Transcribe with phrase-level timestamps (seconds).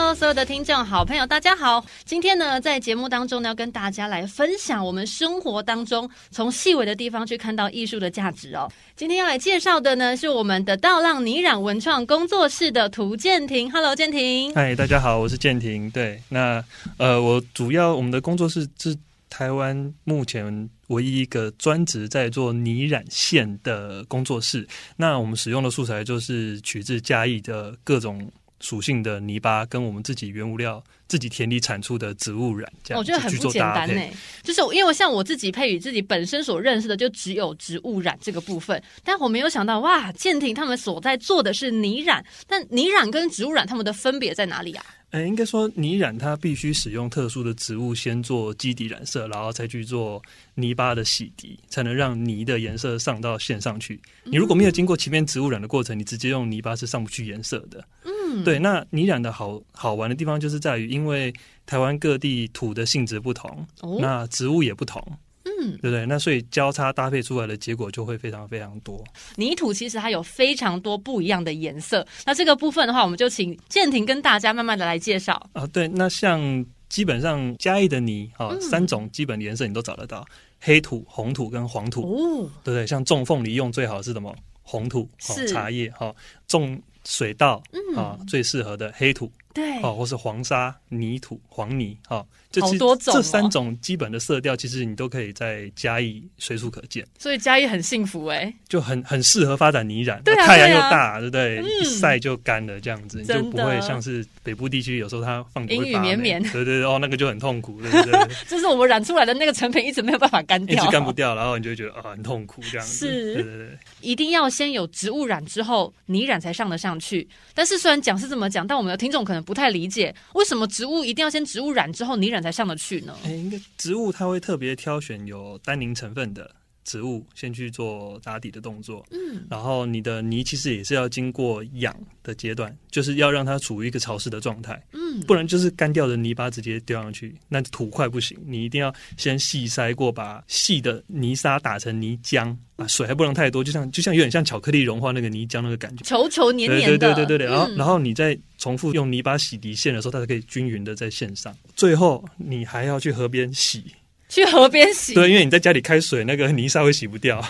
[0.00, 1.84] Hello，所有的听众好朋友，大家好。
[2.04, 8.70] 今天呢，在节目当中呢，要跟大家来分享我们生活当中从细微的地方去看到艺术的价值哦。
[8.94, 13.68] 今天要来介绍的呢，是我们的道浪泥染文创工作室的涂建廷。
[13.72, 14.54] Hello，建廷。
[14.54, 15.90] 嗨，大家好，我是建廷。
[15.90, 16.64] 对，那
[16.96, 18.96] 呃，我主要我们的工作室是
[19.28, 24.64] 台湾目前唯一一个专职在做泥染线的工作室。
[24.94, 28.30] 那我们使用的素材就是取自嘉义的各种。
[28.60, 34.00] 属性的泥巴跟我们自己原物料、自己田里产出的植物染，这样我觉得很不简单呢。
[34.42, 38.82] 就是因为像我自己配与自己本身所认识的，就只有植物染这个部分。
[39.04, 44.84] 但我没有想到，哇，建廷他们所在做的是泥染，但泥染跟植物染他们的分别在哪里啊？
[45.10, 50.22] 哎，应该说泥染它必须使用特殊的植物先做基底染色，然后再去做
[50.54, 53.98] 泥巴的洗涤，才能让泥的颜色上到线上去。
[54.24, 57.82] 你如果没有经过前面植物染的过程，你直接用泥巴是上不去颜色的。
[58.04, 58.12] 嗯，
[58.44, 58.58] 对。
[58.58, 61.32] 那泥染的好好玩的地方就是在于，因为
[61.66, 65.02] 台湾各地土的性质不同，哦，那植物也不同。
[65.44, 66.04] 嗯，对不对？
[66.06, 69.02] 那所以交叉搭配出来的结果就会非常非常多。
[69.36, 72.06] 泥土其实它有非常多不一样的颜色。
[72.26, 75.66] 那这个部分的话，我们就请建廷跟大家慢慢的来介绍啊。
[75.68, 80.24] 对，那像基本上嘉义的泥啊，嗯、三种基本的颜色你都找得到：
[80.60, 82.02] 黑土、红土跟黄土。
[82.02, 82.86] 哦，对不对？
[82.86, 84.34] 像种凤梨用最好是什么？
[84.62, 85.90] 红土，是茶叶。
[85.92, 86.14] 哈，
[86.46, 86.78] 种
[87.08, 87.62] 水稻
[87.96, 89.32] 啊，嗯、最适合的黑土。
[89.58, 92.60] 对，哦，或是黄沙、泥土、黄泥，哈、哦，这
[92.96, 97.04] 这三种基本的色调，其实你都可以在嘉义随处可见。
[97.18, 101.58] 所以嘉义很幸福哎，就很很适合发展泥染，对啊、太阳又大，对不对？
[101.58, 108.28] 嗯、一晒就干了，这样子你就不会像是北部地区有时候它放阴雨绵绵，对对对，哦，那个就很痛苦，对不对？
[108.46, 113.06] 就是我们染出来的那个成品一直没有办法干掉，一直干不掉，然后你就会觉得啊、哦、很痛苦这样子。
[113.06, 117.28] 是，对对对，一定要先有植物染之后泥染才上得上去。
[117.54, 120.14] 但是虽然讲是这么讲，但我们的听众可能不太理解。
[120.34, 123.16] 为什么植物一定要先植物染之后泥染才上得去呢？
[123.24, 126.54] 哎，应该植物它会特别挑选有单宁成分的
[126.84, 129.02] 植物，先去做打底的动作。
[129.10, 134.78] 嗯，然后你的泥其实也是要经过养的阶段，就是要让它处于一个潮湿的状态。
[134.92, 138.38] 嗯，不然就是干掉的泥巴直接丢上去，那土块不行。
[138.44, 142.54] 你一定要先细筛过，把细的泥沙打成泥浆。
[142.76, 146.96] 啊，水还不能太多，就像就像有点像巧克力融化那个泥浆那个感觉，稠稠黏黏的。
[146.96, 151.56] 对对对对对，然后、嗯、然后你再重复用泥巴洗涤线的时候，它才可以均匀的在线上。
[151.74, 153.94] 最后你还要去河边洗，
[154.28, 155.14] 去河边洗。
[155.14, 157.42] 对，因为你在家里开水，那个泥沙会洗不掉。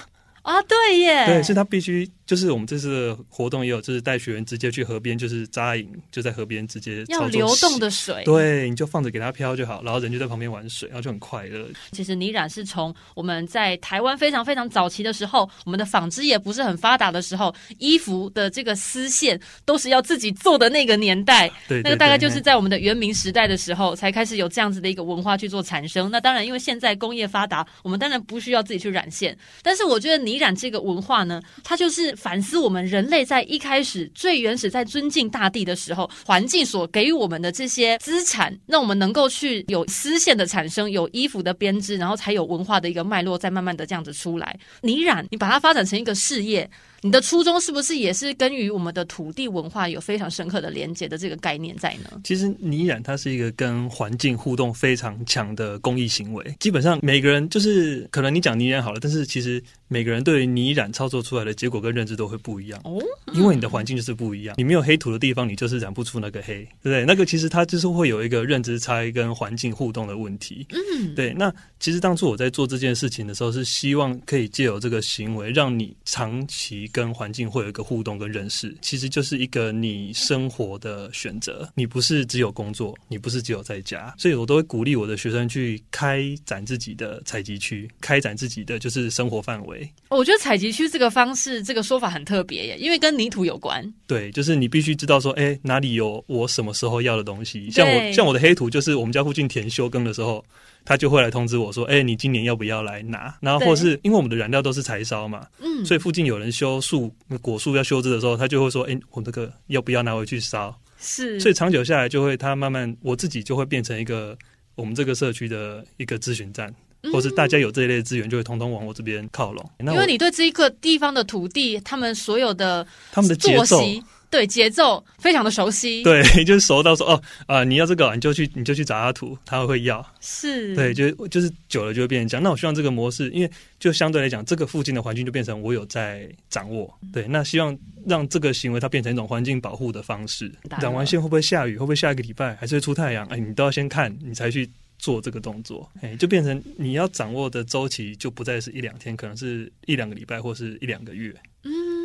[0.43, 2.09] 啊，对耶，对，所以它必须。
[2.29, 11.67] 就是我们这次的活动也有，就是带学员直接去河边，就是扎营，就在河边直接要流动的水，对，你就放着给它飘就好，然后人就在旁边玩水，然后就很快乐。
[11.93, 26.11] 其实泥染是从我们在台湾非常非常早期的时候，我们的纺织业不是很发达的时候，衣服的这个丝线都是要自己做的那个年代，对，对，对，那个大概就是在我们的元明时代的时候才开始有这样子的一个文化去做产生。
[26.11, 33.09] 那当然，因为现在工业发达，我们当然不需要自己去染线，但是我觉得染这个文化呢，它就是反思我们人。
[33.09, 44.55] 类在一开始最原始，在尊敬大地的时候，环境所给予我们的这些资产，让我们能够去有丝线的产生，有衣服的编织，然后才有文化的一个脉络，在慢慢的这样子出来。
[44.83, 46.71] 你染，你把它发展成一个事业。
[47.01, 52.21] 你的初衷是不是也是跟于我们的土地文化有非常深刻的连接的这个概念在呢？
[52.25, 56.57] 其实泥染它是一个跟环境互动非常强的公益行为。
[56.59, 63.01] 基本上每个人就是可能你讲泥染好了，但是其实每个人对于泥染操作出来的结果跟认知都会不一样哦，
[63.33, 64.57] 因为你的环境就是不一样。
[64.59, 67.05] 你没有黑土的地方，你就是染不出那个黑，对不对？
[67.05, 70.67] 那个其实它就是会有一个认知差异跟环境互动的问题。
[70.71, 71.33] 嗯，对。
[71.35, 76.88] 那其实当初我在做这件事情的时候，是希望可以借由这个行为，让你长期。
[76.89, 81.69] 跟环境会有一个互动跟认识，其实就是一个你生活的选择。
[81.75, 89.89] 你不是只有工作，你不是只有在家，所以我都会鼓励我的学生去开展自己的采集区，开展自己的就是生活范围。
[90.09, 93.85] 我觉得采集区这个方式，这个说法很特别耶，因为跟泥土有关。
[94.07, 97.71] 对，就是你必须知道说，哎，哪里有我什么时候要的东西。
[97.71, 100.45] 像我，像我的黑土，就是我们家附近田休耕的时候。
[100.89, 114.35] 他就会来通知我说：“哎、欸，你今年要不要来拿？”然后或是因为我们的燃料都是柴烧嘛，嗯，所以附近有人修树果树要修枝的时候，他就会说：“哎、欸，我这个要不要拿回去烧？”是，所以长久下来就会，他慢慢我自己就会变成一个
[114.77, 116.75] 我们这个社区的一个咨询站。
[117.13, 119.71] 或是大家有这一类资源，就会通通往我这边靠拢。
[119.79, 123.81] 因为你对这一个地方的土地，他们所有的他们的节奏。
[124.31, 132.43] 对节奏非常的熟悉，对，就是熟到说哦啊、呃，你要这个，你就去你就去找他图，他会要，是，对，就就是久了就会变成这样。
[132.43, 137.77] 那我希望这个模式，因为就相对来讲，这个附近的环境就变成我有在掌握，对，那希望
[138.07, 140.53] 让这个行为它变成一种环境保护的方式。
[140.81, 141.73] 染完线会不会下雨？
[141.73, 142.55] 会不会下一个礼拜？
[142.57, 143.27] 还是会出太阳？
[143.29, 151.35] 哎，你都要先看，你才去做这个动作，哎，就变成你要掌握的周期就不再是一两天，可能是一两个礼拜或是一两个月。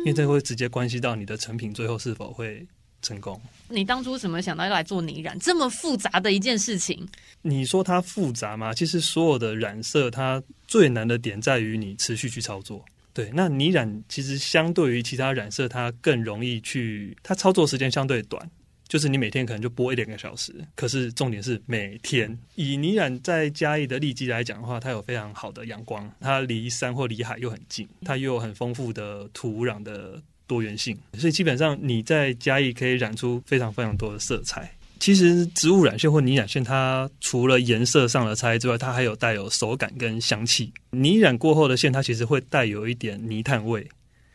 [0.04, 2.66] 因为这会直接关系到你的成品最后是否会
[3.00, 3.40] 成功。
[3.68, 7.06] 你当初怎么想到要来做泥染这么复杂的一件事情？
[7.42, 8.72] 你说它复杂吗？
[8.72, 12.84] 其实所有的染色，它最难的点在于你持续去操作。
[13.12, 18.50] 对，那泥染其实相对于其他染色，它更容易去，它操作时间相对短。
[18.88, 22.38] 就是你每天可能就播一两个小时，可是重点是每天。
[22.54, 34.70] 以泥染在嘉义的利基来讲的话，它有非常好的阳光，它离山或离海又很近，它又有很丰富的土壤的多元性，所以基本上你在嘉义可以染出非常非常多的色彩。
[35.00, 40.72] 其实植物染线或泥染线，它除了颜色上的差异之外，它还有带有手感跟香气。
[40.92, 43.86] 泥染过后的线，它其实会带有一点泥炭味，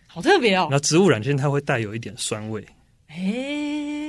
[0.05, 0.67] 好特别哦。
[0.69, 2.63] 那植物染线，它会带有一点酸味。
[3.07, 3.17] 哎，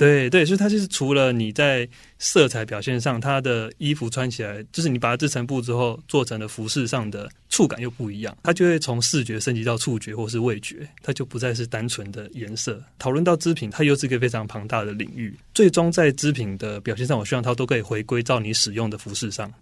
[0.01, 1.87] 对对，所以它就是除了你在
[2.19, 12.83] 色彩表现上，它的衣服穿起来，就是你把它制成布之后做成的服饰上的触感又不一样，它就会从视觉升级到触觉或是味觉，它就不再是单纯的颜色。
[12.99, 19.53] 讨论到织品，它又是一个非常庞大的领域，最终在织品的表现上，我希望它都可以回归到你使用的服饰上。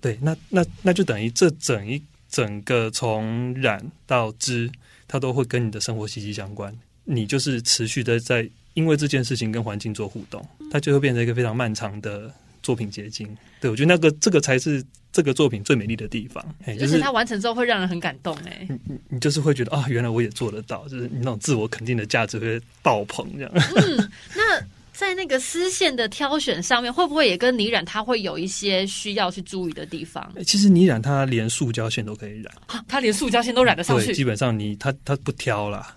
[0.00, 4.70] 对，那那那就等于这整一整个从染到织，
[5.08, 6.72] 它都会跟你的生活息息相关，
[7.02, 8.48] 你就是持续的在。
[8.74, 12.32] 因为这件事情跟环境做互动，它就会变成一个非常漫长的
[12.62, 13.28] 作品结晶。
[13.60, 14.82] 对，我觉得那个这个才是
[15.12, 16.44] 这个作品最美丽的地方。
[16.78, 18.36] 就是、它完成之后会让人很感动。
[18.46, 23.52] 哎，你你就是会觉得啊，原来我也做得到，就是你那种自我肯定的价值会爆棚这样。
[23.54, 24.60] 嗯，那
[24.92, 30.32] 在那个丝线的挑选上面，会不会也跟泥染它会有一些需要去注意的地方？
[30.46, 32.54] 其实泥染它连塑胶线都可以染，
[32.86, 34.14] 它连塑胶线都染得上去。
[34.14, 35.96] 基本上你它它不挑啦。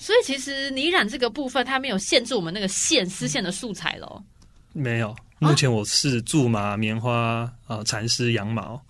[0.00, 4.24] 所以其实泥染这个部分，它没有限制我们那个线丝线的素材喽。
[4.72, 8.80] 没有，目前我是苎麻、棉花啊、蚕丝、羊毛。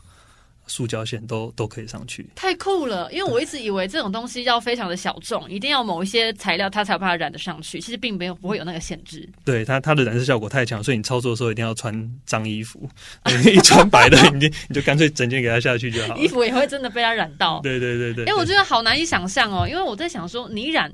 [0.70, 3.10] 塑胶线都都可以上去，太酷了！
[3.12, 7.80] 因为我一直以为这种东西要非常的小众，一定要某一些材料它才有办法染得上去。
[7.80, 9.28] 其实并没有不会有那个限制。
[9.44, 12.88] 对它它的染色效果太强，所以你操作的时候一定要穿脏衣服。
[13.52, 16.16] 一穿白的，你就你就干脆整件给它下去就好。
[16.16, 17.60] 衣服也会真的被它染到。
[17.62, 18.24] 对对对对。
[18.26, 20.92] 哎，我觉得好难以想象哦，因为我在想说你染。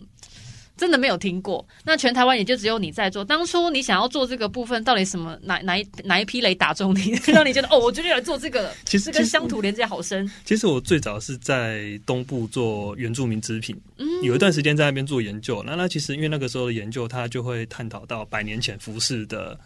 [0.77, 3.25] 真的没有听过，那全台湾也就只有你在做。
[3.25, 8.71] 当初你想要做这个部分，到底什么哪哪一哪一批雷打中你， 让你觉得哦，我决定来做这个？
[8.85, 10.31] 其实跟乡土连接好深。
[10.45, 15.63] 其实我最早是在东部做原住民织品，嗯，有一段时间在那边做研究。
[15.67, 19.59] 那那其实因为那个时候的研究，它就会探讨到百年前服饰的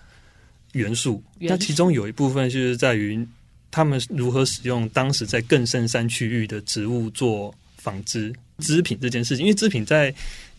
[0.73, 1.21] 元素。
[1.41, 3.27] 那其中有一部分就是在于
[3.73, 10.15] 他们如何使用当时在更深山区域的植物做纺织织品这件事情，因为织品在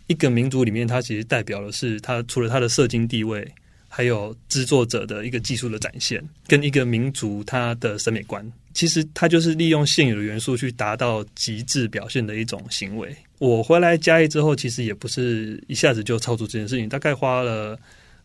[0.08, 3.48] 一个民族里面，它其实代表的是它除了它的社经地位，
[3.88, 8.46] 还有制作者的一个技术的展现，跟一个民族它的审美观。
[8.74, 13.16] 其实它就是利用现有的元素去达到极致表现的一种行为。
[13.38, 17.78] 我回来嘉义之后，其实也不是一下子就操作这件事情，大概花了。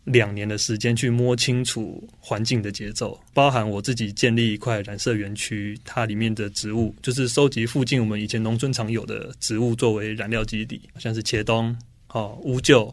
[0.07, 11.77] 两年的时间去摸清楚环境的节奏，包含我自己建立一块染色园区，它里面的植物就是收集附近我们以前农村常有的植物作为染料基底，像是茄冬、
[12.13, 12.89] 哦乌桕、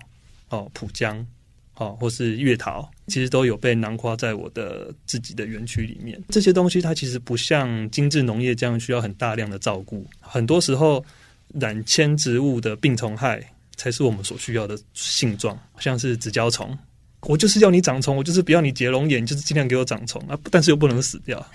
[0.49, 1.23] 哦埔姜、
[1.75, 6.19] 哦或是月桃，其实都有被囊括在我的自己的园区里面。
[6.29, 11.05] 这些东西它其实不像精致农业这样需要很大量的照顾，很多时候
[11.53, 13.39] 染铅植物的病虫害
[13.75, 16.75] 才是我们所需要的性状，像是紫胶虫。
[17.25, 20.37] 我就是要你长虫，我就是不要你结龙眼，就是尽量给我长虫啊！
[20.51, 21.45] 但是又不能死掉，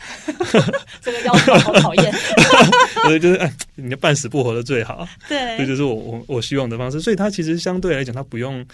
[1.03, 2.13] 这个要求好讨厌。
[3.05, 5.07] 所以就是哎，你要半死不活的最好。
[5.29, 7.01] 对，这就是我我我希望的方式。
[7.01, 8.65] 所以它其实相对来讲，它不用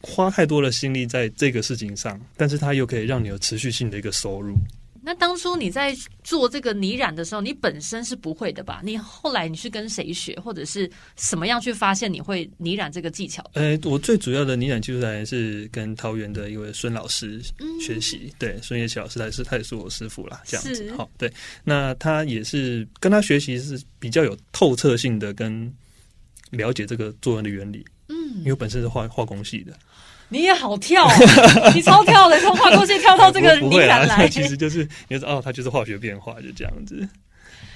[0.00, 4.54] 花太多的心力在这个事情上，但是它又可以让你有持续性的一个收入。
[5.04, 5.92] 那当初你在
[6.22, 8.80] 做这个泥染的时候，你本身是不会的吧？
[8.84, 13.44] 你后来你是跟谁学，或者是什么样去发现你会泥染这个技巧？
[13.54, 17.42] 呃，我最主要的泥染技术来源是跟桃园的一位孙老师
[17.84, 18.20] 学习。
[18.26, 20.40] 嗯、对，孙叶琪老师，他也是他也是我师傅啦。
[20.46, 20.94] 这样子。
[20.96, 21.32] 好，对，
[21.64, 25.68] 那他也是跟他学习是比较有透彻性的，跟
[26.50, 27.84] 了解这个作用的原理。
[28.08, 29.76] 嗯，因为我本身是化化工系的。
[30.32, 31.06] 你也好跳，
[31.74, 37.06] 你超跳的，从化工系跳到这个泥染来，其实就是你说哦，它就是化学变化，就这样子。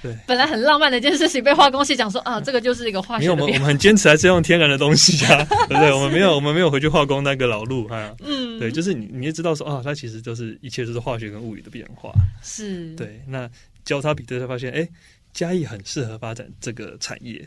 [0.03, 3.25] 对，本来很浪漫的一件事情，被化工系讲说啊，这个就是一个化学。
[3.25, 5.93] 因为，我们我们很坚持还是用天然的东西啊， 对不对？
[5.93, 8.15] 我们没有我们没有回去化工那个老路啊。
[8.23, 12.11] 嗯，对，就是你你也知道说啊，它其实就是一切都是化学跟物理的变化。
[12.43, 13.23] 是，对。
[13.27, 13.49] 那
[13.85, 14.87] 交叉比对才发现，哎，
[15.33, 17.47] 嘉义很适合发展这个产业。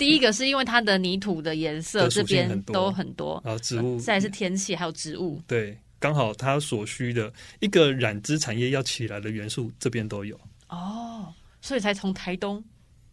[0.00, 5.38] 第一个是因为它的泥土的颜色这边都很多，然后植物，再来是天气还有植物。
[5.46, 7.30] 对，刚好它所需的
[7.60, 10.40] 一个染织产业要起来的元素，这边都有。
[10.68, 11.34] 哦。
[11.60, 12.64] 所以才从台东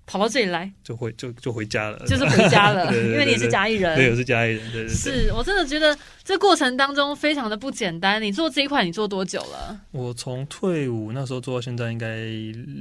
[0.07, 2.87] 跑到这里来，就回就就回家了，就是回家了。
[2.89, 4.71] 对对对对，因为你也是嘉义人，对，我是嘉义人。
[4.71, 8.19] 对，对，对，是我真的觉得这过程当中非常的不简单。
[8.21, 9.79] 你做这一块，你做多久了？
[9.91, 12.25] 我从退伍那时候做到现在，应该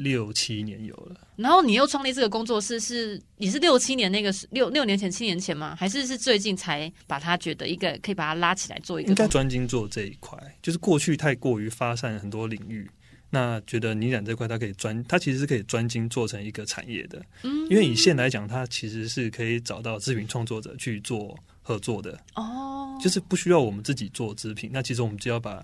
[0.04, 1.16] 六七年有了。
[1.35, 5.75] 然后你又创立这个工作室，是你是六七年那个六六年前七年前吗？
[5.76, 9.09] 还是是最近才把它觉得一个可以把它拉起来做一个？
[9.09, 12.88] 应该专精做这一块，就是过去太过于发散很多领域。
[13.28, 17.21] 那觉得泥染这块，它可以专，它其实是可以专精做成一个产业的。
[17.42, 22.18] 嗯，因为以线来讲，它其实是可以找到织品创作者去做合作的。
[22.37, 25.62] 哦，就是不需要我们自己做织品，那其实我们只要把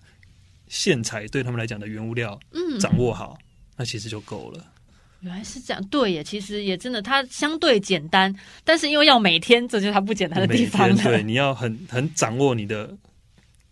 [0.67, 3.43] 线材对他们来讲的原物料，嗯，掌握好，嗯，
[3.79, 4.67] 那其实就够了。
[5.21, 10.93] 原来是这样，对耶，其实也真的，它相对简单，但是因为要每天，这就是它不简单的地方。
[10.97, 12.93] 对，你要很很掌握你的。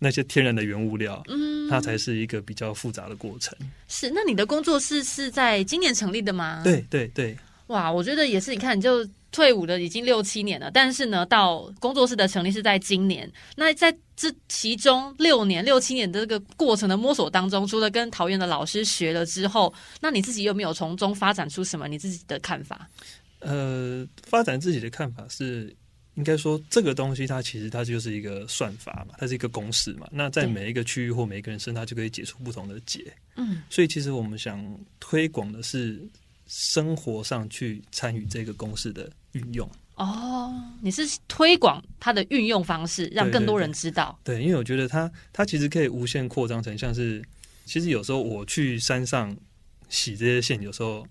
[0.03, 3.55] 那些天然的原物料，嗯，它才是一个比较复杂的过程。
[3.87, 6.61] 是，那你的工作室是在今年成立的吗？
[6.63, 7.37] 对对对。
[7.67, 8.49] 哇，我觉得也是。
[8.49, 13.31] 你看，你就退伍的已经六七年了，但是呢，到工作室的成立是在今年。
[13.55, 22.89] 那在这其中六年、六七年的这个过程的摸索当中，除了跟桃园的老师学了之后，那你自己有没有从中发展出什么你自己的看法？
[23.41, 25.71] 呃，发展自己的看法是。
[26.15, 30.07] 应该说，这个东西它其实它就是一个算法嘛，它是一个公式嘛。
[30.11, 33.13] 那在每一个区域或每一个人身上，它就可以解出不同的解。
[33.37, 34.61] 嗯，所以其实我们想
[34.99, 36.01] 推广的是
[36.47, 39.69] 生活上去参与这个公式的运用。
[39.95, 44.19] 哦，你是推广它的运用方式，让更多人知道。
[44.23, 47.23] 对，对，对，对，因为我觉得它它其实可以无限扩张成像是，
[47.65, 49.35] 其实有时候我去山上
[49.87, 51.07] 洗这些线，有时候。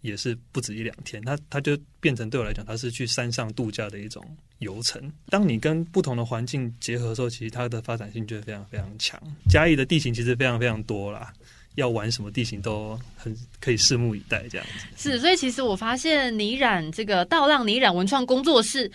[0.00, 4.24] 也是不止一两天，它它就变成对我来讲，它是去山上度假的一种
[4.58, 5.12] 游程。
[5.28, 9.20] 当你跟不同的环境结合的时候，其实它的发展性就会非常非常强。
[9.50, 11.32] 嘉义的地形其实非常非常多啦，
[11.74, 14.48] 要玩什么地形都很可以拭目以待。
[14.48, 18.90] 这样子是，所以其实我发现泥染这个道浪泥染文创工作室，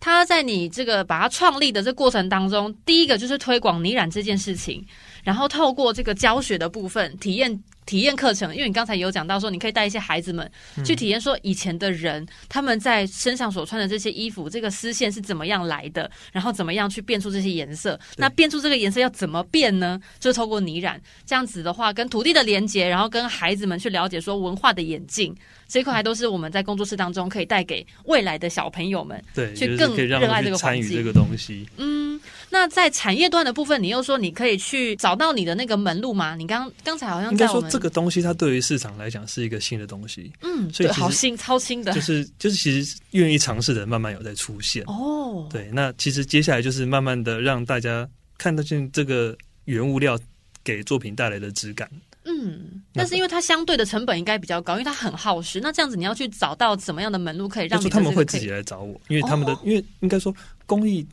[0.00, 4.84] 它在你这个把它创立的这过程当中，第一个就是推广泥染这件事情，
[5.22, 7.62] 然后透过这个教学的部分体验。
[7.88, 10.46] 体验课程，因为你刚才有讲到说，你可以带一些孩子们
[10.84, 17.98] 去体验，说以前的人他们在身上所穿的这些衣服，这个丝线是怎么样来的，然后怎么样去变出这些颜色。
[18.18, 19.98] 那变出这个颜色要怎么变呢？
[20.20, 25.34] 就是透过泥染这样子的话，跟土地的连接，然后跟孩子们去了解说文化的演进，
[25.66, 31.66] 这一块还都是我们在工作室当中可以带给未来的小朋友们，对，去更热爱这个参与这个东西。
[31.78, 36.34] 嗯，那在产业端的部分，你又说你可以去找到你的那个门路吗？
[36.34, 37.62] 你刚刚才好像应该说。
[37.68, 45.46] 这个东西它对于市场来讲是一个新的东西，嗯，所以好新超新的，就是就是其实愿意尝试的人慢慢有在出现哦。
[45.50, 49.36] 对，那其实接下来就是慢慢的让大家看得见这个
[49.66, 50.18] 原物料
[50.64, 51.88] 给作品带来的质感。
[52.24, 55.60] 嗯，但是因为它相对的成本应该比较高，因为它很耗时。
[55.60, 57.88] 那这样子你要去找到怎么样的门路可以让你？
[57.88, 61.06] 他们会自己来找我，因为他们的、哦、因为应该说工艺。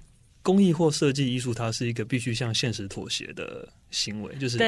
[0.46, 4.32] 工艺或设计艺术，它是一个必须向现实妥协的行为。
[4.36, 4.60] 就是，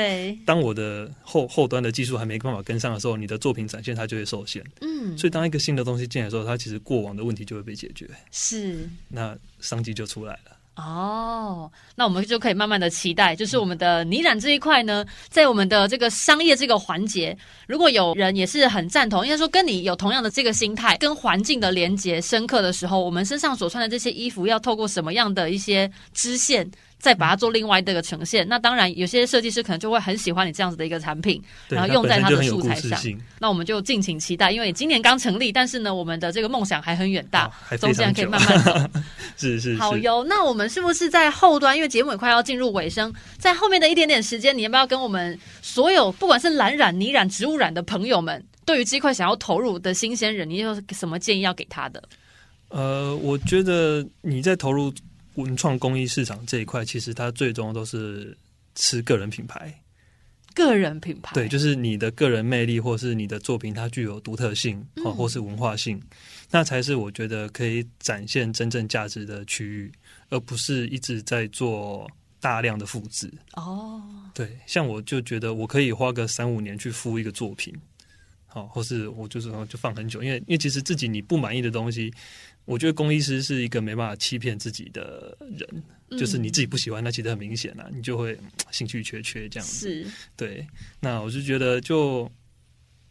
[0.43, 4.63] 当我的后后端的技术还没办法跟上的时候，你的作品展现它就会受限。
[4.81, 8.09] 嗯，所以当一个新的东西进来的时候，它其实过往的问题就会被解决。
[8.31, 10.56] 是，那商机就出来了。
[10.77, 26.69] 哦，那我们就可以慢慢的期待，就是我们的泥染这一块呢，在我们的这个商业这个环节，如果有人也是很赞同，应该说跟你有同样的这个心态，跟环境的连接深刻的时候，我们身上所穿的这些衣服要透过什么样的一些支线？
[26.99, 32.99] 再把它做另外的一个呈现，那当然有些设计师可能就会很喜欢你这样子的一个产品，然后用在他的素材上。
[33.39, 37.49] 那我们就敬请期待，因为今年刚成立，但是呢，我们的这个梦想还很远大，
[37.79, 38.73] 中间可以慢慢走。
[39.37, 40.23] 是 是，是好哟。
[40.27, 41.75] 那我们是不是在后端？
[41.75, 52.01] 因为节目也快要进入尾声，在后面的一点点时间，你要不要跟我们所有不管是蓝染、泥染、植物染的朋友们，对于这块想要投入的新鲜人，你有什么建议要给他的？
[52.69, 54.91] 呃，我觉得你在投入。
[55.37, 58.37] 文创工艺市场这一块，其实它最终都是
[58.75, 59.73] 吃个人品牌。
[60.53, 66.17] 个人品牌，对，就是你的个人魅力，或是你的作品，它具有独特性，或或是文化性，嗯，
[66.49, 69.91] 那才是我觉得可以展现真正价值的区域，
[70.29, 73.31] 而不是一直在做大量的复制。
[73.53, 74.01] 哦，
[74.33, 77.71] 对，像我就觉得我可以花个三五年去敷一个作品，
[78.47, 82.11] 好，或是我就是说就放很久，因为因为其实自己你不满意的东西，
[82.67, 88.37] 我觉得工艺师是一个没办法欺骗自己的人，嗯、就是你自己不喜欢，那其实很明显啊，你就会
[88.69, 90.03] 兴趣缺缺这样子。
[90.03, 90.67] 是，对，
[90.99, 92.31] 那我就觉得就。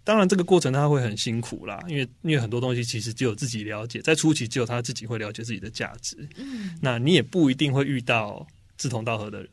[0.05, 6.17] 当然，这个过程他会很辛苦啦，因为因为很多东西其实只有自己了解，在初期只有他自己会了解自己的价值。
[6.37, 8.47] 嗯，那你也不一定会遇到
[8.79, 9.49] 志同道合的人，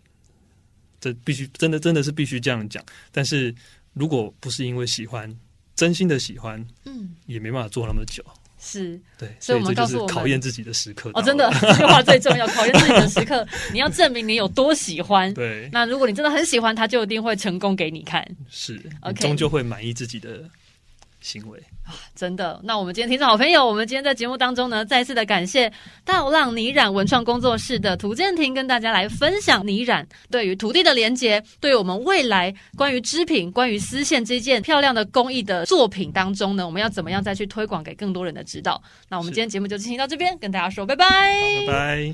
[1.02, 2.86] 这必须真的真的是必须这样讲。
[3.12, 3.52] 但是
[3.94, 5.36] 如果不是因为喜欢，
[5.76, 8.24] 真心的喜欢，嗯，也没办法做那么久。
[8.66, 15.34] 是对，所以我们告诉我们考验自己的时刻哦，真的这句话最重要，考验自己的时刻， 你要证明你有多喜欢。
[15.34, 18.26] 对，那如果你真的很喜欢，他就一定会成功给你看。
[18.50, 20.44] 是，OK，终究会满意自己的。
[21.24, 22.60] 行为啊，真的。
[22.64, 25.72] 那我们今天听众好朋友，我们今天在节目当中呢，再次的感谢
[26.06, 38.82] 稻浪泥染文创工作室的涂建庭，跟大家来分享泥染对于土地的连接，对于我们未来关于织品、关于丝线这件漂亮的工艺的作品当中呢，我们要怎么样再去推广给更多人的知道？
[39.08, 41.08] 那我们今天节目就进行到这边，跟大家说拜拜，
[41.66, 42.12] 拜拜。